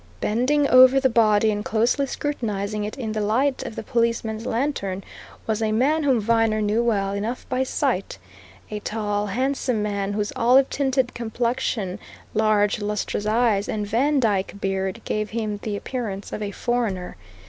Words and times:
Bending 0.19 0.67
over 0.67 0.99
the 0.99 1.11
body 1.11 1.51
and 1.51 1.63
closely 1.63 2.07
scrutinizing 2.07 2.83
it 2.85 2.97
in 2.97 3.11
the 3.11 3.21
light 3.21 3.61
of 3.61 3.75
the 3.75 3.83
policeman's 3.83 4.47
lantern 4.47 5.03
was 5.45 5.61
a 5.61 5.71
man 5.71 6.01
whom 6.01 6.19
Viner 6.19 6.59
knew 6.59 6.83
well 6.83 7.13
enough 7.13 7.47
by 7.49 7.61
sight 7.61 8.17
a 8.71 8.79
tall, 8.79 9.27
handsome 9.27 9.83
man, 9.83 10.13
whose 10.13 10.33
olive 10.35 10.71
tinted 10.71 11.13
complexion, 11.13 11.99
large 12.33 12.81
lustrous 12.81 13.27
eyes 13.27 13.69
and 13.69 13.85
Vandyke 13.85 14.59
beard 14.59 15.01
gave 15.05 15.29
him 15.29 15.59
the 15.61 15.77
appearance 15.77 16.33
of 16.33 16.41
a 16.41 16.49
foreigner. 16.49 17.15